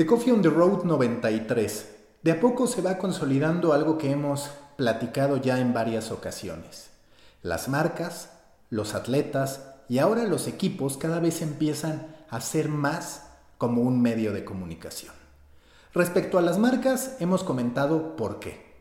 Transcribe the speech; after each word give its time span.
The 0.00 0.06
Coffee 0.06 0.30
on 0.30 0.40
the 0.40 0.48
Road 0.48 0.84
93. 0.84 1.94
De 2.22 2.32
a 2.32 2.40
poco 2.40 2.66
se 2.66 2.80
va 2.80 2.96
consolidando 2.96 3.74
algo 3.74 3.98
que 3.98 4.10
hemos 4.10 4.50
platicado 4.78 5.36
ya 5.36 5.60
en 5.60 5.74
varias 5.74 6.10
ocasiones. 6.10 6.88
Las 7.42 7.68
marcas, 7.68 8.30
los 8.70 8.94
atletas 8.94 9.60
y 9.90 9.98
ahora 9.98 10.24
los 10.24 10.48
equipos 10.48 10.96
cada 10.96 11.20
vez 11.20 11.42
empiezan 11.42 12.16
a 12.30 12.40
ser 12.40 12.70
más 12.70 13.26
como 13.58 13.82
un 13.82 14.00
medio 14.00 14.32
de 14.32 14.42
comunicación. 14.42 15.12
Respecto 15.92 16.38
a 16.38 16.40
las 16.40 16.58
marcas, 16.58 17.16
hemos 17.20 17.44
comentado 17.44 18.16
por 18.16 18.40
qué. 18.40 18.72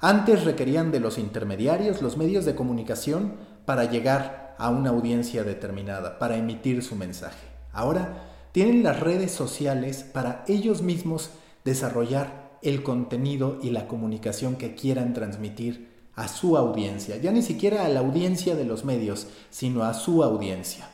Antes 0.00 0.44
requerían 0.44 0.92
de 0.92 1.00
los 1.00 1.16
intermediarios 1.16 2.02
los 2.02 2.18
medios 2.18 2.44
de 2.44 2.54
comunicación 2.54 3.36
para 3.64 3.84
llegar 3.84 4.54
a 4.58 4.68
una 4.68 4.90
audiencia 4.90 5.44
determinada, 5.44 6.18
para 6.18 6.36
emitir 6.36 6.82
su 6.82 6.94
mensaje. 6.94 7.46
Ahora 7.72 8.27
tienen 8.52 8.82
las 8.82 9.00
redes 9.00 9.32
sociales 9.32 10.04
para 10.04 10.44
ellos 10.48 10.82
mismos 10.82 11.30
desarrollar 11.64 12.58
el 12.62 12.82
contenido 12.82 13.58
y 13.62 13.70
la 13.70 13.86
comunicación 13.86 14.56
que 14.56 14.74
quieran 14.74 15.12
transmitir 15.12 15.88
a 16.14 16.26
su 16.26 16.56
audiencia, 16.56 17.16
ya 17.16 17.30
ni 17.30 17.42
siquiera 17.42 17.84
a 17.84 17.88
la 17.88 18.00
audiencia 18.00 18.56
de 18.56 18.64
los 18.64 18.84
medios, 18.84 19.28
sino 19.50 19.84
a 19.84 19.94
su 19.94 20.24
audiencia. 20.24 20.88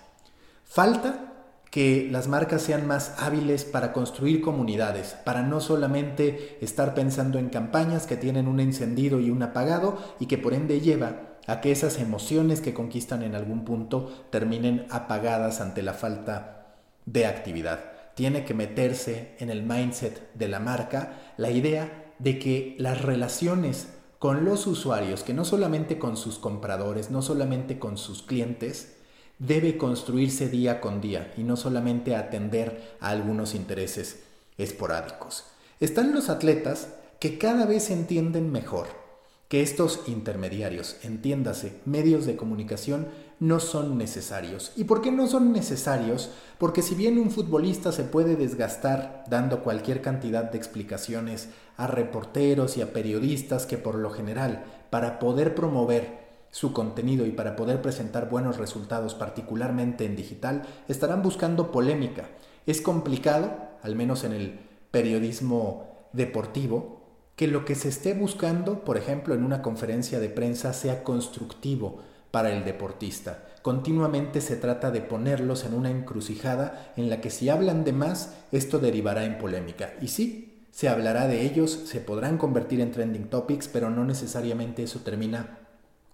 Falta 0.64 1.32
que 1.70 2.08
las 2.10 2.28
marcas 2.28 2.62
sean 2.62 2.86
más 2.86 3.14
hábiles 3.18 3.64
para 3.64 3.92
construir 3.92 4.42
comunidades, 4.42 5.16
para 5.24 5.42
no 5.42 5.60
solamente 5.60 6.58
estar 6.60 6.94
pensando 6.94 7.38
en 7.38 7.48
campañas 7.48 8.06
que 8.06 8.16
tienen 8.16 8.48
un 8.48 8.60
encendido 8.60 9.18
y 9.18 9.30
un 9.30 9.42
apagado 9.42 9.98
y 10.20 10.26
que 10.26 10.38
por 10.38 10.54
ende 10.54 10.80
lleva 10.80 11.38
a 11.46 11.60
que 11.60 11.72
esas 11.72 11.98
emociones 11.98 12.60
que 12.60 12.74
conquistan 12.74 13.22
en 13.22 13.34
algún 13.34 13.64
punto 13.64 14.26
terminen 14.30 14.86
apagadas 14.90 15.60
ante 15.60 15.82
la 15.82 15.94
falta 15.94 16.63
de 17.06 17.26
actividad. 17.26 17.92
Tiene 18.14 18.44
que 18.44 18.54
meterse 18.54 19.34
en 19.38 19.50
el 19.50 19.62
mindset 19.62 20.32
de 20.34 20.48
la 20.48 20.60
marca 20.60 21.32
la 21.36 21.50
idea 21.50 22.12
de 22.18 22.38
que 22.38 22.76
las 22.78 23.02
relaciones 23.02 23.88
con 24.18 24.44
los 24.44 24.66
usuarios, 24.66 25.22
que 25.22 25.34
no 25.34 25.44
solamente 25.44 25.98
con 25.98 26.16
sus 26.16 26.38
compradores, 26.38 27.10
no 27.10 27.22
solamente 27.22 27.78
con 27.78 27.98
sus 27.98 28.22
clientes, 28.22 28.96
debe 29.38 29.76
construirse 29.76 30.48
día 30.48 30.80
con 30.80 31.00
día 31.00 31.34
y 31.36 31.42
no 31.42 31.56
solamente 31.56 32.16
atender 32.16 32.96
a 33.00 33.10
algunos 33.10 33.54
intereses 33.54 34.22
esporádicos. 34.56 35.44
Están 35.80 36.14
los 36.14 36.28
atletas 36.28 36.94
que 37.18 37.36
cada 37.36 37.66
vez 37.66 37.90
entienden 37.90 38.50
mejor 38.52 39.03
que 39.48 39.62
estos 39.62 40.00
intermediarios, 40.06 40.96
entiéndase, 41.02 41.80
medios 41.84 42.26
de 42.26 42.36
comunicación, 42.36 43.08
no 43.40 43.60
son 43.60 43.98
necesarios. 43.98 44.72
¿Y 44.76 44.84
por 44.84 45.02
qué 45.02 45.12
no 45.12 45.26
son 45.26 45.52
necesarios? 45.52 46.30
Porque 46.58 46.82
si 46.82 46.94
bien 46.94 47.18
un 47.18 47.30
futbolista 47.30 47.92
se 47.92 48.04
puede 48.04 48.36
desgastar 48.36 49.24
dando 49.28 49.62
cualquier 49.62 50.00
cantidad 50.00 50.44
de 50.44 50.56
explicaciones 50.56 51.50
a 51.76 51.86
reporteros 51.86 52.76
y 52.76 52.82
a 52.82 52.92
periodistas 52.92 53.66
que 53.66 53.76
por 53.76 53.96
lo 53.96 54.10
general, 54.10 54.64
para 54.90 55.18
poder 55.18 55.54
promover 55.54 56.24
su 56.50 56.72
contenido 56.72 57.26
y 57.26 57.32
para 57.32 57.56
poder 57.56 57.82
presentar 57.82 58.30
buenos 58.30 58.58
resultados, 58.58 59.14
particularmente 59.14 60.04
en 60.04 60.14
digital, 60.14 60.62
estarán 60.86 61.20
buscando 61.22 61.72
polémica. 61.72 62.28
Es 62.64 62.80
complicado, 62.80 63.52
al 63.82 63.96
menos 63.96 64.22
en 64.22 64.32
el 64.32 64.60
periodismo 64.92 66.08
deportivo, 66.12 67.03
que 67.36 67.48
lo 67.48 67.64
que 67.64 67.74
se 67.74 67.88
esté 67.88 68.14
buscando, 68.14 68.84
por 68.84 68.96
ejemplo, 68.96 69.34
en 69.34 69.44
una 69.44 69.62
conferencia 69.62 70.20
de 70.20 70.28
prensa, 70.28 70.72
sea 70.72 71.02
constructivo 71.02 72.00
para 72.30 72.50
el 72.50 72.64
deportista. 72.64 73.46
Continuamente 73.62 74.40
se 74.40 74.56
trata 74.56 74.90
de 74.90 75.00
ponerlos 75.00 75.64
en 75.64 75.74
una 75.74 75.90
encrucijada 75.90 76.92
en 76.96 77.08
la 77.08 77.20
que 77.20 77.30
si 77.30 77.48
hablan 77.48 77.84
de 77.84 77.92
más, 77.92 78.34
esto 78.52 78.78
derivará 78.78 79.24
en 79.24 79.38
polémica. 79.38 79.94
Y 80.00 80.08
sí, 80.08 80.66
se 80.70 80.88
hablará 80.88 81.28
de 81.28 81.42
ellos, 81.42 81.70
se 81.86 82.00
podrán 82.00 82.36
convertir 82.36 82.80
en 82.80 82.92
trending 82.92 83.28
topics, 83.28 83.68
pero 83.68 83.90
no 83.90 84.04
necesariamente 84.04 84.82
eso 84.82 85.00
termina 85.00 85.58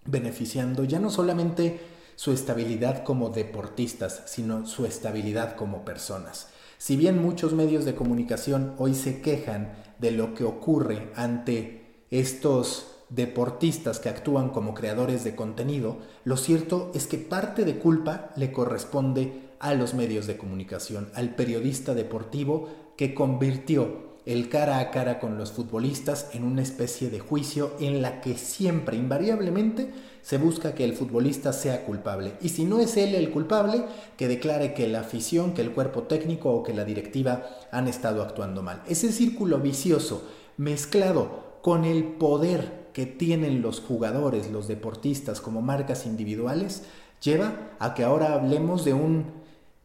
beneficiando 0.05 0.85
ya 0.85 0.99
no 0.99 1.11
solamente 1.11 1.81
su 2.17 2.33
estabilidad 2.33 3.03
como 3.03 3.31
deportistas, 3.31 4.23
sino 4.27 4.67
su 4.67 4.85
estabilidad 4.85 5.57
como 5.57 5.85
personas. 5.85 6.49
Si 6.81 6.97
bien 6.97 7.21
muchos 7.21 7.53
medios 7.53 7.85
de 7.85 7.95
comunicación 7.95 8.73
hoy 8.79 8.95
se 8.95 9.21
quejan 9.21 9.75
de 9.99 10.13
lo 10.13 10.33
que 10.33 10.45
ocurre 10.45 11.13
ante 11.15 12.07
estos 12.11 12.97
deportistas 13.11 14.01
que 14.01 14.09
actúan 14.09 14.49
como 14.49 14.73
creadores 14.73 15.23
de 15.23 15.35
contenido, 15.37 15.99
lo 16.25 16.39
cierto 16.39 16.91
es 16.95 17.07
que 17.07 17.19
parte 17.19 17.67
de 17.67 17.79
culpa 17.79 18.31
le 18.35 18.51
corresponde 18.51 19.51
a 19.59 19.75
los 19.75 19.93
medios 19.93 20.27
de 20.27 20.39
comunicación, 20.39 21.11
al 21.15 21.35
periodista 21.35 21.93
deportivo 21.93 22.71
que 22.97 23.13
convirtió 23.13 24.10
el 24.27 24.49
cara 24.49 24.79
a 24.79 24.91
cara 24.91 25.19
con 25.19 25.39
los 25.39 25.53
futbolistas 25.53 26.29
en 26.33 26.45
una 26.45 26.63
especie 26.63 27.11
de 27.11 27.21
juicio 27.21 27.73
en 27.81 28.03
la 28.03 28.21
que 28.21 28.37
siempre, 28.37 28.97
invariablemente, 28.97 29.93
se 30.23 30.39
busca 30.39 30.75
que 30.75 30.85
el 30.85 30.95
futbolista 30.95 31.53
sea 31.53 31.85
culpable. 31.85 32.35
Y 32.41 32.51
si 32.51 32.65
no 32.65 32.81
es 32.81 32.97
él 32.97 33.15
el 33.15 33.31
culpable, 33.31 33.85
que 34.17 34.29
declare 34.29 34.75
que 34.75 34.89
la 34.89 35.01
afición, 35.01 35.55
que 35.55 35.63
el 35.63 35.73
cuerpo 35.73 36.03
técnico 36.03 36.53
o 36.53 36.63
que 36.63 36.75
la 36.75 36.85
directiva 36.85 37.47
han 37.73 37.89
estado 37.89 38.23
actuando 38.23 38.63
mal. 38.63 38.83
Ese 38.87 39.13
círculo 39.13 39.59
vicioso 39.59 40.23
mezclado 40.57 41.59
con 41.63 41.85
el 41.85 42.05
poder 42.05 42.91
que 42.93 43.07
tienen 43.07 43.63
los 43.63 43.81
jugadores, 43.81 44.51
los 44.51 44.69
deportistas 44.69 45.41
como 45.41 45.63
marcas 45.63 46.07
individuales, 46.07 46.83
lleva 47.23 47.71
a 47.79 47.95
que 47.95 48.05
ahora 48.05 48.35
hablemos 48.35 48.85
de 48.85 48.95
un 48.95 49.27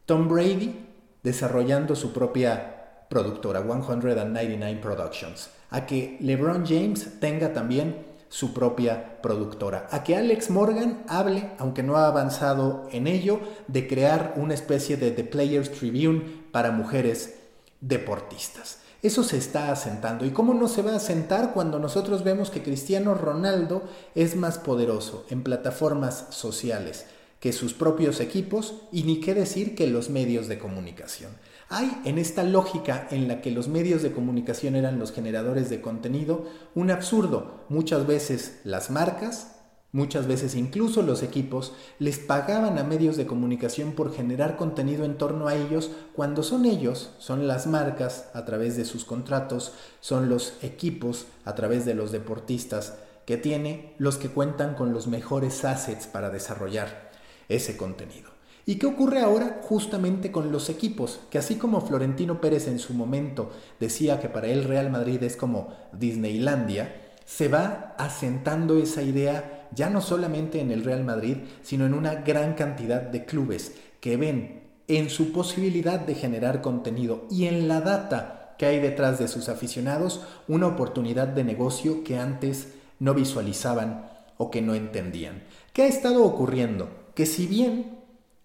Tom 0.04 0.28
Brady 0.28 0.86
desarrollando 1.22 1.96
su 1.96 2.12
propia 2.12 2.75
productora, 3.08 3.62
199 3.62 4.80
Productions, 4.80 5.50
a 5.70 5.86
que 5.86 6.16
LeBron 6.20 6.64
James 6.66 7.20
tenga 7.20 7.52
también 7.52 8.04
su 8.28 8.52
propia 8.52 9.20
productora, 9.22 9.88
a 9.90 10.02
que 10.02 10.16
Alex 10.16 10.50
Morgan 10.50 11.04
hable, 11.08 11.50
aunque 11.58 11.82
no 11.82 11.96
ha 11.96 12.06
avanzado 12.08 12.88
en 12.92 13.06
ello, 13.06 13.40
de 13.68 13.86
crear 13.86 14.34
una 14.36 14.54
especie 14.54 14.96
de 14.96 15.10
The 15.10 15.24
Players 15.24 15.70
Tribune 15.72 16.44
para 16.50 16.70
mujeres 16.72 17.36
deportistas. 17.80 18.78
Eso 19.02 19.22
se 19.22 19.36
está 19.36 19.70
asentando. 19.70 20.24
¿Y 20.24 20.30
cómo 20.30 20.54
no 20.54 20.66
se 20.68 20.82
va 20.82 20.92
a 20.92 20.96
asentar 20.96 21.52
cuando 21.52 21.78
nosotros 21.78 22.24
vemos 22.24 22.50
que 22.50 22.62
Cristiano 22.62 23.14
Ronaldo 23.14 23.84
es 24.14 24.34
más 24.34 24.58
poderoso 24.58 25.26
en 25.30 25.42
plataformas 25.42 26.26
sociales 26.30 27.06
que 27.38 27.52
sus 27.52 27.74
propios 27.74 28.20
equipos 28.20 28.74
y 28.90 29.04
ni 29.04 29.20
qué 29.20 29.34
decir 29.34 29.76
que 29.76 29.86
los 29.86 30.10
medios 30.10 30.48
de 30.48 30.58
comunicación? 30.58 31.30
Hay 31.68 32.00
en 32.04 32.18
esta 32.18 32.44
lógica 32.44 33.08
en 33.10 33.26
la 33.26 33.40
que 33.40 33.50
los 33.50 33.66
medios 33.66 34.00
de 34.02 34.12
comunicación 34.12 34.76
eran 34.76 35.00
los 35.00 35.10
generadores 35.12 35.68
de 35.68 35.80
contenido 35.80 36.44
un 36.76 36.92
absurdo. 36.92 37.64
Muchas 37.68 38.06
veces 38.06 38.60
las 38.62 38.88
marcas, 38.88 39.56
muchas 39.90 40.28
veces 40.28 40.54
incluso 40.54 41.02
los 41.02 41.24
equipos, 41.24 41.72
les 41.98 42.20
pagaban 42.20 42.78
a 42.78 42.84
medios 42.84 43.16
de 43.16 43.26
comunicación 43.26 43.92
por 43.92 44.14
generar 44.14 44.56
contenido 44.56 45.04
en 45.04 45.18
torno 45.18 45.48
a 45.48 45.56
ellos 45.56 45.90
cuando 46.14 46.44
son 46.44 46.66
ellos, 46.66 47.10
son 47.18 47.48
las 47.48 47.66
marcas 47.66 48.28
a 48.32 48.44
través 48.44 48.76
de 48.76 48.84
sus 48.84 49.04
contratos, 49.04 49.72
son 50.00 50.28
los 50.28 50.62
equipos 50.62 51.26
a 51.44 51.56
través 51.56 51.84
de 51.84 51.94
los 51.94 52.12
deportistas 52.12 52.94
que 53.26 53.38
tiene 53.38 53.92
los 53.98 54.18
que 54.18 54.28
cuentan 54.28 54.76
con 54.76 54.92
los 54.92 55.08
mejores 55.08 55.64
assets 55.64 56.06
para 56.06 56.30
desarrollar 56.30 57.10
ese 57.48 57.76
contenido. 57.76 58.35
¿Y 58.68 58.76
qué 58.76 58.86
ocurre 58.86 59.20
ahora 59.20 59.60
justamente 59.62 60.32
con 60.32 60.50
los 60.50 60.68
equipos? 60.68 61.20
Que 61.30 61.38
así 61.38 61.54
como 61.54 61.80
Florentino 61.80 62.40
Pérez 62.40 62.66
en 62.66 62.80
su 62.80 62.94
momento 62.94 63.52
decía 63.78 64.18
que 64.18 64.28
para 64.28 64.48
él 64.48 64.64
Real 64.64 64.90
Madrid 64.90 65.22
es 65.22 65.36
como 65.36 65.68
Disneylandia, 65.92 67.14
se 67.24 67.46
va 67.46 67.94
asentando 67.96 68.76
esa 68.76 69.02
idea 69.02 69.68
ya 69.72 69.88
no 69.88 70.00
solamente 70.00 70.60
en 70.60 70.72
el 70.72 70.82
Real 70.82 71.04
Madrid, 71.04 71.38
sino 71.62 71.86
en 71.86 71.94
una 71.94 72.16
gran 72.16 72.54
cantidad 72.54 73.02
de 73.02 73.24
clubes 73.24 73.72
que 74.00 74.16
ven 74.16 74.62
en 74.88 75.10
su 75.10 75.30
posibilidad 75.30 76.00
de 76.00 76.16
generar 76.16 76.60
contenido 76.60 77.26
y 77.30 77.46
en 77.46 77.68
la 77.68 77.80
data 77.80 78.56
que 78.58 78.66
hay 78.66 78.80
detrás 78.80 79.20
de 79.20 79.28
sus 79.28 79.48
aficionados 79.48 80.22
una 80.48 80.66
oportunidad 80.66 81.28
de 81.28 81.44
negocio 81.44 82.02
que 82.02 82.18
antes 82.18 82.74
no 82.98 83.14
visualizaban 83.14 84.10
o 84.38 84.50
que 84.50 84.60
no 84.60 84.74
entendían. 84.74 85.44
¿Qué 85.72 85.82
ha 85.82 85.86
estado 85.86 86.24
ocurriendo? 86.24 86.88
Que 87.14 87.26
si 87.26 87.46
bien 87.46 87.95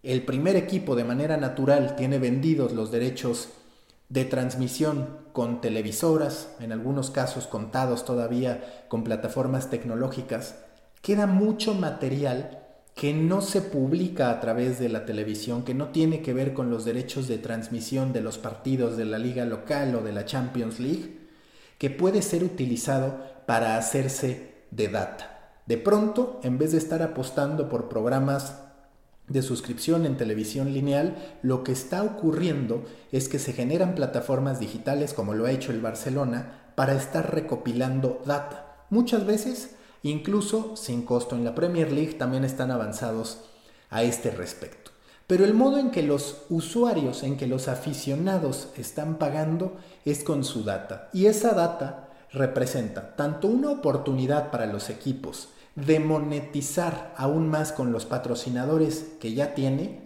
el 0.04 0.24
primer 0.24 0.56
equipo 0.56 0.96
de 0.96 1.04
manera 1.04 1.38
natural 1.38 1.96
tiene 1.96 2.18
vendidos 2.18 2.72
los 2.72 2.92
derechos 2.92 3.50
de 4.10 4.26
transmisión 4.26 5.18
con 5.32 5.62
televisoras, 5.62 6.56
en 6.60 6.72
algunos 6.72 7.12
casos 7.12 7.48
contados 7.48 8.04
todavía 8.04 8.86
con 8.90 9.04
plataformas 9.04 9.70
tecnológicas, 9.70 10.56
queda 11.02 11.28
mucho 11.28 11.74
material 11.74 12.60
que 12.96 13.14
no 13.14 13.42
se 13.42 13.62
publica 13.62 14.32
a 14.32 14.40
través 14.42 14.80
de 14.80 14.90
la 14.90 15.06
televisión, 15.06 15.64
que 15.64 15.74
no 15.74 15.90
tiene 15.90 16.22
que 16.22 16.34
ver 16.34 16.54
con 16.54 16.70
los 16.70 16.84
derechos 16.84 17.28
de 17.28 17.38
transmisión 17.38 18.12
de 18.12 18.22
los 18.22 18.38
partidos 18.38 18.98
de 18.98 19.06
la 19.06 19.18
liga 19.18 19.46
local 19.46 19.96
o 19.96 20.02
de 20.02 20.12
la 20.12 20.26
Champions 20.26 20.80
League, 20.80 21.20
que 21.78 21.90
puede 21.90 22.22
ser 22.22 22.44
utilizado 22.44 23.24
para 23.46 23.78
hacerse 23.78 24.66
de 24.72 24.90
data. 24.90 25.54
De 25.68 25.78
pronto, 25.78 26.40
en 26.44 26.58
vez 26.58 26.74
de 26.74 26.80
estar 26.80 27.02
apostando 27.02 27.70
por 27.70 27.88
programas 27.88 28.56
de 29.28 29.42
suscripción 29.42 30.06
en 30.06 30.18
televisión 30.18 30.74
lineal, 30.74 31.16
lo 31.42 31.64
que 31.64 31.72
está 31.72 32.04
ocurriendo 32.04 32.84
es 33.12 33.30
que 33.30 33.40
se 33.40 33.54
generan 33.54 33.96
plataformas 33.96 34.60
digitales 34.60 35.14
como 35.14 35.34
lo 35.34 35.46
ha 35.46 35.52
hecho 35.52 35.72
el 35.72 35.82
Barcelona 35.82 36.74
para 36.76 36.96
estar 36.96 37.34
recopilando 37.34 38.22
data. 38.26 38.86
Muchas 38.90 39.26
veces, 39.26 39.76
incluso 40.04 40.76
sin 40.76 41.04
costo. 41.04 41.36
En 41.36 41.46
la 41.46 41.56
Premier 41.56 41.92
League 41.92 42.14
también 42.14 42.44
están 42.44 42.72
avanzados 42.72 43.40
a 43.90 44.04
este 44.04 44.32
respecto. 44.32 44.92
Pero 45.28 45.46
el 45.46 45.54
modo 45.54 45.78
en 45.78 45.92
que 45.92 46.04
los 46.04 46.42
usuarios, 46.50 47.24
en 47.24 47.38
que 47.38 47.48
los 47.48 47.70
aficionados 47.70 48.68
están 48.76 49.18
pagando 49.18 49.78
es 50.04 50.26
con 50.26 50.44
su 50.44 50.64
data. 50.64 51.10
Y 51.14 51.28
esa 51.28 51.54
data 51.54 52.10
representa 52.34 53.16
tanto 53.16 53.48
una 53.48 53.70
oportunidad 53.70 54.52
para 54.52 54.66
los 54.66 54.90
equipos, 54.90 55.50
de 55.76 56.00
monetizar 56.00 57.14
aún 57.18 57.50
más 57.50 57.72
con 57.72 57.92
los 57.92 58.06
patrocinadores 58.06 59.06
que 59.20 59.34
ya 59.34 59.54
tiene, 59.54 60.02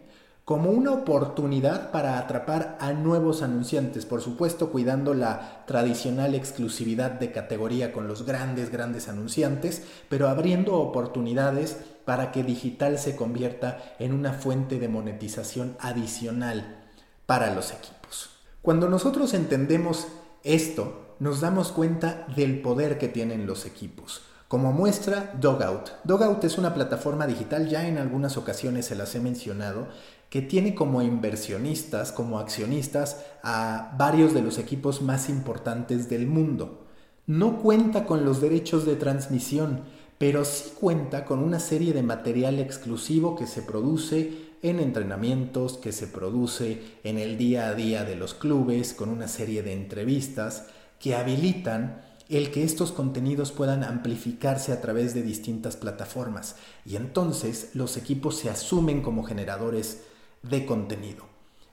como 0.45 0.69
una 0.69 0.91
oportunidad 0.91 1.89
para 1.89 2.19
atrapar 2.19 2.77
a 2.79 2.93
nuevos 2.93 3.41
anunciantes, 3.41 4.05
por 4.05 4.21
supuesto 4.21 4.69
cuidando 4.69 5.15
la 5.15 5.63
tradicional 5.65 6.35
exclusividad 6.35 7.09
de 7.11 7.31
categoría 7.31 7.91
con 7.91 8.07
los 8.07 8.27
grandes, 8.27 8.71
grandes 8.71 9.09
anunciantes, 9.09 9.81
pero 10.07 10.29
abriendo 10.29 10.75
oportunidades 10.75 11.77
para 12.05 12.31
que 12.31 12.43
digital 12.43 12.99
se 12.99 13.15
convierta 13.15 13.95
en 13.97 14.13
una 14.13 14.33
fuente 14.33 14.77
de 14.77 14.87
monetización 14.87 15.77
adicional 15.79 16.83
para 17.25 17.51
los 17.55 17.71
equipos. 17.71 18.29
Cuando 18.61 18.87
nosotros 18.87 19.33
entendemos 19.33 20.07
esto, 20.43 21.15
nos 21.19 21.41
damos 21.41 21.71
cuenta 21.71 22.27
del 22.35 22.61
poder 22.61 22.99
que 22.99 23.07
tienen 23.07 23.47
los 23.47 23.65
equipos. 23.65 24.21
Como 24.47 24.71
muestra, 24.71 25.33
Dogout. 25.41 25.89
Dogout 26.03 26.43
es 26.43 26.59
una 26.59 26.75
plataforma 26.75 27.25
digital, 27.25 27.67
ya 27.67 27.87
en 27.87 27.97
algunas 27.97 28.37
ocasiones 28.37 28.85
se 28.85 28.95
las 28.95 29.15
he 29.15 29.19
mencionado, 29.19 29.87
que 30.29 30.43
tiene 30.43 30.75
como 30.75 31.01
inversionistas, 31.01 32.11
como 32.11 32.37
accionistas 32.37 33.25
a 33.41 33.95
varios 33.97 34.35
de 34.35 34.43
los 34.43 34.59
equipos 34.59 35.01
más 35.01 35.29
importantes 35.29 36.09
del 36.09 36.27
mundo. 36.27 36.85
No 37.25 37.57
cuenta 37.57 38.05
con 38.05 38.23
los 38.23 38.39
derechos 38.39 38.85
de 38.85 38.95
transmisión, 38.95 39.81
pero 40.19 40.45
sí 40.45 40.73
cuenta 40.79 41.25
con 41.25 41.39
una 41.39 41.59
serie 41.59 41.93
de 41.93 42.03
material 42.03 42.59
exclusivo 42.59 43.35
que 43.35 43.47
se 43.47 43.63
produce 43.63 44.53
en 44.61 44.79
entrenamientos, 44.79 45.77
que 45.77 45.91
se 45.91 46.05
produce 46.05 46.83
en 47.03 47.17
el 47.17 47.37
día 47.37 47.67
a 47.67 47.73
día 47.73 48.03
de 48.03 48.15
los 48.15 48.35
clubes, 48.35 48.93
con 48.93 49.09
una 49.09 49.27
serie 49.27 49.63
de 49.63 49.73
entrevistas 49.73 50.67
que 50.99 51.15
habilitan 51.15 52.01
el 52.29 52.51
que 52.51 52.63
estos 52.63 52.91
contenidos 52.91 53.51
puedan 53.51 53.83
amplificarse 53.83 54.71
a 54.71 54.81
través 54.81 55.13
de 55.13 55.21
distintas 55.21 55.77
plataformas 55.77 56.55
y 56.85 56.95
entonces 56.95 57.69
los 57.73 57.97
equipos 57.97 58.37
se 58.37 58.49
asumen 58.49 59.01
como 59.01 59.23
generadores 59.23 60.03
de 60.41 60.65
contenido. 60.65 61.25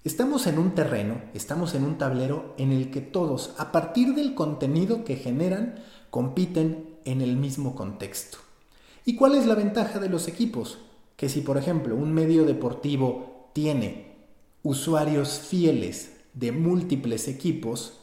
Estamos 0.05 0.47
en 0.47 0.59
un 0.59 0.75
terreno, 0.75 1.23
estamos 1.33 1.75
en 1.75 1.85
un 1.85 1.97
tablero 1.97 2.55
en 2.59 2.73
el 2.73 2.91
que 2.91 3.01
todos, 3.01 3.55
a 3.57 3.71
partir 3.71 4.15
del 4.15 4.35
contenido 4.35 5.05
que 5.05 5.17
generan, 5.17 5.77
compiten 6.11 6.97
en 7.05 7.21
el 7.21 7.37
mismo 7.37 7.75
contexto. 7.77 8.39
¿Y 9.05 9.15
cuál 9.17 9.37
es 9.37 9.47
la 9.47 9.55
ventaja 9.55 10.01
de 10.01 10.09
los 10.09 10.29
equipos? 10.29 10.79
Que 11.17 11.29
si, 11.29 11.41
por 11.41 11.57
ejemplo, 11.57 11.95
un 11.95 12.13
medio 12.13 12.45
deportivo 12.45 13.49
tiene 13.53 14.17
usuarios 14.63 15.39
fieles 15.39 16.13
de 16.35 16.53
múltiples 16.53 17.29
equipos, 17.29 18.01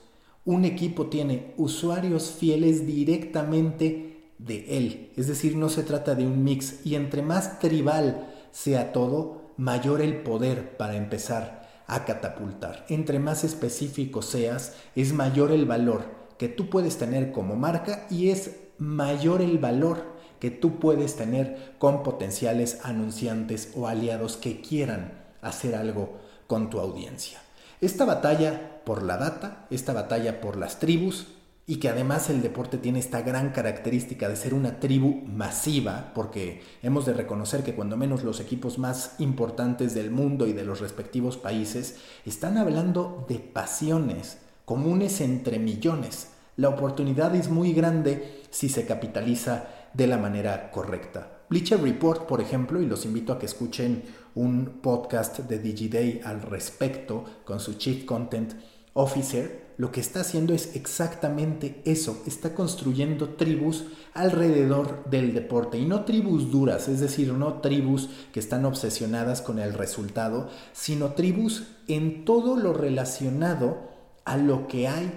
un 0.49 0.65
equipo 0.65 1.05
tiene 1.05 1.53
usuarios 1.57 2.31
fieles 2.31 2.87
directamente 2.87 4.31
de 4.39 4.77
él. 4.79 5.11
Es 5.15 5.27
decir, 5.27 5.55
no 5.55 5.69
se 5.69 5.83
trata 5.83 6.15
de 6.15 6.25
un 6.25 6.43
mix 6.43 6.83
y 6.83 6.95
entre 6.95 7.21
más 7.21 7.59
tribal 7.59 8.33
sea 8.51 8.91
todo, 8.91 9.51
mayor 9.57 10.01
el 10.01 10.23
poder 10.23 10.75
para 10.75 10.95
empezar 10.95 11.69
a 11.85 12.03
catapultar. 12.03 12.83
Entre 12.89 13.19
más 13.19 13.43
específico 13.43 14.23
seas, 14.23 14.73
es 14.95 15.13
mayor 15.13 15.51
el 15.51 15.65
valor 15.65 16.05
que 16.39 16.49
tú 16.49 16.67
puedes 16.67 16.97
tener 16.97 17.31
como 17.31 17.55
marca 17.55 18.07
y 18.09 18.29
es 18.29 18.55
mayor 18.79 19.43
el 19.43 19.59
valor 19.59 20.03
que 20.39 20.49
tú 20.49 20.79
puedes 20.79 21.15
tener 21.15 21.75
con 21.77 22.01
potenciales 22.01 22.79
anunciantes 22.83 23.71
o 23.75 23.87
aliados 23.87 24.35
que 24.35 24.61
quieran 24.61 25.13
hacer 25.43 25.75
algo 25.75 26.17
con 26.47 26.71
tu 26.71 26.79
audiencia. 26.79 27.39
Esta 27.81 28.03
batalla 28.03 28.81
por 28.83 29.03
la 29.03 29.15
data, 29.15 29.65
esta 29.69 29.93
batalla 29.93 30.41
por 30.41 30.57
las 30.57 30.79
tribus, 30.79 31.27
y 31.65 31.77
que 31.77 31.87
además 31.87 32.29
el 32.29 32.41
deporte 32.41 32.77
tiene 32.77 32.97
esta 32.97 33.21
gran 33.21 33.51
característica 33.51 34.27
de 34.27 34.35
ser 34.35 34.53
una 34.53 34.79
tribu 34.79 35.21
masiva, 35.27 36.11
porque 36.15 36.63
hemos 36.81 37.05
de 37.05 37.13
reconocer 37.13 37.63
que 37.63 37.75
cuando 37.75 37.95
menos 37.95 38.23
los 38.23 38.39
equipos 38.39 38.79
más 38.79 39.15
importantes 39.19 39.93
del 39.93 40.09
mundo 40.09 40.47
y 40.47 40.53
de 40.53 40.65
los 40.65 40.81
respectivos 40.81 41.37
países 41.37 41.97
están 42.25 42.57
hablando 42.57 43.25
de 43.29 43.37
pasiones 43.37 44.39
comunes 44.65 45.21
entre 45.21 45.57
millones. 45.57 46.31
La 46.57 46.69
oportunidad 46.69 47.33
es 47.35 47.49
muy 47.49 47.71
grande 47.71 48.41
si 48.49 48.67
se 48.67 48.85
capitaliza 48.85 49.67
de 49.93 50.07
la 50.07 50.17
manera 50.17 50.71
correcta. 50.71 51.39
Bleacher 51.49 51.81
Report, 51.81 52.27
por 52.27 52.41
ejemplo, 52.41 52.81
y 52.81 52.85
los 52.85 53.05
invito 53.05 53.33
a 53.33 53.39
que 53.39 53.47
escuchen 53.47 54.03
un 54.35 54.79
podcast 54.81 55.39
de 55.39 55.59
DigiDay 55.59 56.21
al 56.23 56.41
respecto 56.41 57.25
con 57.45 57.59
su 57.59 57.73
Chief 57.73 58.05
Content 58.05 58.53
Officer, 58.93 59.69
lo 59.77 59.93
que 59.93 60.01
está 60.01 60.21
haciendo 60.21 60.53
es 60.53 60.75
exactamente 60.75 61.81
eso, 61.85 62.21
está 62.27 62.53
construyendo 62.53 63.29
tribus 63.29 63.85
alrededor 64.13 65.09
del 65.09 65.33
deporte 65.33 65.77
y 65.77 65.85
no 65.85 66.03
tribus 66.03 66.51
duras, 66.51 66.89
es 66.89 66.99
decir, 66.99 67.31
no 67.31 67.61
tribus 67.61 68.09
que 68.33 68.41
están 68.41 68.65
obsesionadas 68.65 69.41
con 69.41 69.57
el 69.57 69.73
resultado, 69.73 70.49
sino 70.73 71.13
tribus 71.13 71.63
en 71.87 72.25
todo 72.25 72.57
lo 72.57 72.73
relacionado 72.73 73.89
a 74.25 74.35
lo 74.35 74.67
que 74.67 74.89
hay 74.89 75.11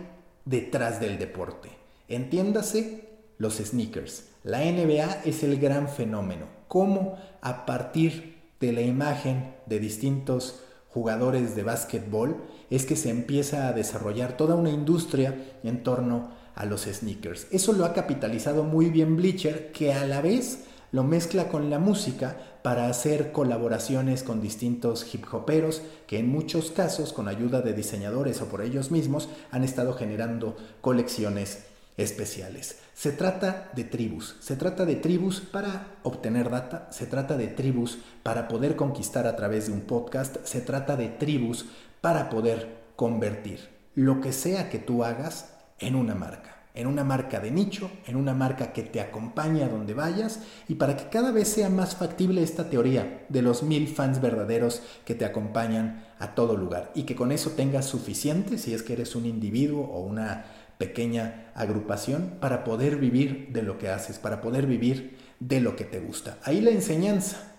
detrás 0.45 1.01
del 1.01 1.19
deporte. 1.19 1.71
Entiéndase 2.09 3.09
los 3.39 3.57
sneakers. 3.57 4.29
La 4.45 4.61
NBA 4.61 5.23
es 5.25 5.43
el 5.43 5.59
gran 5.59 5.89
fenómeno. 5.89 6.47
Cómo 6.69 7.17
a 7.41 7.67
partir 7.67 8.42
de 8.63 8.73
la 8.73 8.81
imagen 8.81 9.55
de 9.67 9.81
distintos 9.81 10.61
jugadores 10.89 11.57
de 11.57 11.65
básquetbol 11.65 12.37
es 12.71 12.87
que 12.87 12.95
se 12.95 13.11
empieza 13.11 13.67
a 13.67 13.73
desarrollar 13.73 14.37
toda 14.37 14.55
una 14.55 14.71
industria 14.71 15.35
en 15.65 15.83
torno 15.83 16.31
a 16.55 16.65
los 16.65 16.83
sneakers. 16.83 17.49
Eso 17.51 17.73
lo 17.73 17.85
ha 17.85 17.93
capitalizado 17.93 18.63
muy 18.63 18.89
bien 18.89 19.17
Bleacher, 19.17 19.73
que 19.73 19.93
a 19.93 20.07
la 20.07 20.21
vez 20.21 20.61
lo 20.93 21.03
mezcla 21.03 21.49
con 21.49 21.71
la 21.71 21.81
música 21.81 22.37
para 22.63 22.87
hacer 22.87 23.33
colaboraciones 23.33 24.23
con 24.23 24.41
distintos 24.41 25.13
hip 25.13 25.25
hoperos 25.33 25.83
que 26.07 26.21
en 26.21 26.29
muchos 26.29 26.71
casos 26.71 27.13
con 27.13 27.27
ayuda 27.27 27.63
de 27.63 27.73
diseñadores 27.73 28.41
o 28.43 28.47
por 28.47 28.63
ellos 28.63 28.93
mismos 28.93 29.29
han 29.51 29.65
estado 29.65 29.95
generando 29.95 30.57
colecciones 30.81 31.65
especiales. 31.97 32.79
Se 32.95 33.13
trata 33.13 33.71
de 33.75 33.85
tribus, 33.85 34.37
se 34.41 34.57
trata 34.57 34.85
de 34.85 34.97
tribus 34.97 35.41
para 35.41 35.97
obtener 36.03 36.51
data, 36.51 36.89
se 36.91 37.07
trata 37.07 37.37
de 37.37 37.49
tribus 37.49 37.99
para 38.23 38.49
poder 38.49 38.77
conquistar 38.77 39.27
a 39.27 39.37
través 39.37 39.67
de 39.67 39.73
un 39.73 39.83
podcast, 39.83 40.37
se 40.45 40.61
trata 40.61 40.97
de 40.97 41.09
tribus 41.09 41.67
para 42.01 42.31
poder 42.31 42.83
convertir 42.97 43.69
lo 43.95 44.21
que 44.21 44.33
sea 44.33 44.71
que 44.71 44.79
tú 44.79 45.05
hagas 45.05 45.55
en 45.79 45.97
una 45.97 46.15
marca, 46.15 46.57
en 46.75 46.87
una 46.87 47.05
marca 47.05 47.41
de 47.41 47.51
nicho, 47.51 47.91
en 48.07 48.17
una 48.17 48.33
marca 48.33 48.73
que 48.73 48.83
te 48.83 49.01
acompañe 49.01 49.63
a 49.63 49.69
donde 49.69 49.93
vayas 49.93 50.41
y 50.69 50.77
para 50.77 50.97
que 50.97 51.09
cada 51.11 51.31
vez 51.31 51.49
sea 51.49 51.69
más 51.69 51.97
factible 51.97 52.43
esta 52.43 52.71
teoría 52.71 53.27
de 53.29 53.43
los 53.43 53.63
mil 53.63 53.89
fans 53.89 54.21
verdaderos 54.21 54.83
que 55.05 55.15
te 55.15 55.27
acompañan 55.27 56.07
a 56.19 56.35
todo 56.35 56.57
lugar 56.57 56.91
y 56.95 57.03
que 57.03 57.17
con 57.17 57.33
eso 57.33 57.51
tengas 57.51 57.87
suficiente 57.87 58.57
si 58.57 58.73
es 58.73 58.83
que 58.83 58.95
eres 58.95 59.15
un 59.15 59.27
individuo 59.27 59.85
o 59.85 60.01
una 60.01 60.47
pequeña 60.79 61.53
agrupación 61.55 62.39
para 62.41 62.65
poder 62.65 62.97
vivir 62.97 63.49
de 63.53 63.63
lo 63.63 63.79
que 63.79 63.89
haces, 63.89 64.19
para 64.19 64.41
poder 64.41 64.67
vivir 64.67 65.17
de 65.41 65.61
lo 65.61 65.77
que 65.77 65.85
te 65.85 66.01
gusta. 66.01 66.39
Ahí 66.43 66.61
la 66.61 66.71
enseñanza 66.71 67.55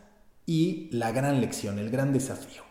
y 0.46 0.90
la 0.92 1.12
gran 1.12 1.42
lección, 1.42 1.80
el 1.80 1.90
gran 1.90 2.14
desafío. 2.14 2.64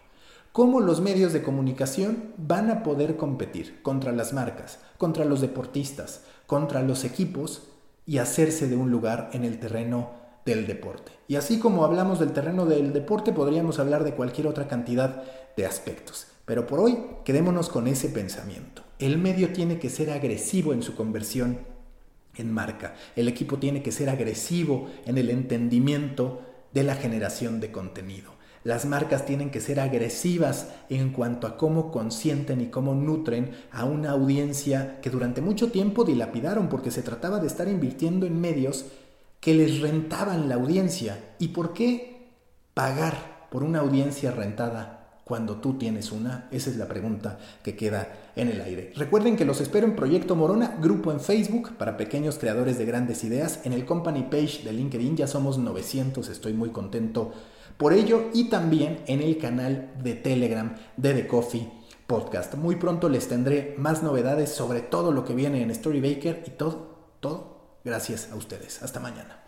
¿Cómo 0.52 0.80
los 0.80 1.00
medios 1.00 1.32
de 1.32 1.42
comunicación 1.42 2.34
van 2.36 2.70
a 2.70 2.82
poder 2.82 3.16
competir 3.16 3.80
contra 3.82 4.12
las 4.12 4.32
marcas, 4.32 4.78
contra 4.98 5.24
los 5.24 5.40
deportistas, 5.40 6.24
contra 6.46 6.82
los 6.82 7.04
equipos 7.04 7.68
y 8.04 8.18
hacerse 8.18 8.68
de 8.68 8.76
un 8.76 8.90
lugar 8.90 9.30
en 9.32 9.44
el 9.44 9.58
terreno 9.58 10.21
del 10.44 10.66
deporte? 10.66 11.12
Y 11.28 11.36
así 11.36 11.58
como 11.58 11.84
hablamos 11.84 12.18
del 12.18 12.32
terreno 12.32 12.66
del 12.66 12.92
deporte, 12.92 13.32
podríamos 13.32 13.78
hablar 13.78 14.04
de 14.04 14.14
cualquier 14.14 14.46
otra 14.46 14.68
cantidad 14.68 15.22
de 15.56 15.66
aspectos. 15.66 16.26
Pero 16.44 16.66
por 16.66 16.80
hoy, 16.80 16.98
quedémonos 17.24 17.68
con 17.68 17.86
ese 17.86 18.08
pensamiento. 18.08 18.82
El 18.98 19.18
medio 19.18 19.52
tiene 19.52 19.78
que 19.78 19.90
ser 19.90 20.10
agresivo 20.10 20.72
en 20.72 20.82
su 20.82 20.94
conversión 20.94 21.58
en 22.36 22.52
marca. 22.52 22.94
El 23.16 23.28
equipo 23.28 23.58
tiene 23.58 23.82
que 23.82 23.92
ser 23.92 24.08
agresivo 24.08 24.88
en 25.06 25.18
el 25.18 25.30
entendimiento 25.30 26.40
de 26.72 26.82
la 26.82 26.94
generación 26.94 27.60
de 27.60 27.70
contenido. 27.70 28.32
Las 28.64 28.86
marcas 28.86 29.26
tienen 29.26 29.50
que 29.50 29.60
ser 29.60 29.80
agresivas 29.80 30.68
en 30.88 31.10
cuanto 31.10 31.48
a 31.48 31.56
cómo 31.56 31.90
consienten 31.90 32.60
y 32.60 32.66
cómo 32.66 32.94
nutren 32.94 33.50
a 33.72 33.84
una 33.84 34.12
audiencia 34.12 35.00
que 35.00 35.10
durante 35.10 35.40
mucho 35.40 35.72
tiempo 35.72 36.04
dilapidaron 36.04 36.68
porque 36.68 36.92
se 36.92 37.02
trataba 37.02 37.40
de 37.40 37.48
estar 37.48 37.66
invirtiendo 37.66 38.24
en 38.24 38.40
medios 38.40 38.86
que 39.42 39.54
les 39.54 39.80
rentaban 39.80 40.48
la 40.48 40.54
audiencia. 40.54 41.34
¿Y 41.40 41.48
por 41.48 41.74
qué 41.74 42.30
pagar 42.74 43.48
por 43.50 43.64
una 43.64 43.80
audiencia 43.80 44.30
rentada 44.30 45.20
cuando 45.24 45.56
tú 45.56 45.76
tienes 45.78 46.12
una? 46.12 46.48
Esa 46.52 46.70
es 46.70 46.76
la 46.76 46.86
pregunta 46.86 47.40
que 47.64 47.74
queda 47.74 48.30
en 48.36 48.46
el 48.46 48.60
aire. 48.60 48.92
Recuerden 48.94 49.36
que 49.36 49.44
los 49.44 49.60
espero 49.60 49.84
en 49.84 49.96
Proyecto 49.96 50.36
Morona, 50.36 50.78
grupo 50.80 51.10
en 51.10 51.18
Facebook 51.18 51.72
para 51.76 51.96
pequeños 51.96 52.38
creadores 52.38 52.78
de 52.78 52.84
grandes 52.84 53.24
ideas. 53.24 53.58
En 53.64 53.72
el 53.72 53.84
company 53.84 54.22
page 54.30 54.62
de 54.62 54.72
LinkedIn 54.72 55.16
ya 55.16 55.26
somos 55.26 55.58
900, 55.58 56.28
estoy 56.28 56.52
muy 56.52 56.70
contento 56.70 57.32
por 57.78 57.92
ello. 57.92 58.30
Y 58.32 58.44
también 58.44 59.00
en 59.08 59.22
el 59.22 59.38
canal 59.38 59.90
de 60.04 60.14
Telegram 60.14 60.76
de 60.96 61.14
The 61.14 61.26
Coffee 61.26 61.68
Podcast. 62.06 62.54
Muy 62.54 62.76
pronto 62.76 63.08
les 63.08 63.26
tendré 63.26 63.74
más 63.76 64.04
novedades 64.04 64.50
sobre 64.50 64.82
todo 64.82 65.10
lo 65.10 65.24
que 65.24 65.34
viene 65.34 65.62
en 65.62 65.74
Storybaker 65.74 66.44
y 66.46 66.50
todo, 66.50 67.16
todo 67.18 67.51
gracias 67.84 68.28
a 68.30 68.36
ustedes. 68.36 68.82
Hasta 68.82 69.00
mañana. 69.00 69.41